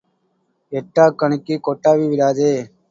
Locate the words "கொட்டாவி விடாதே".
1.63-2.53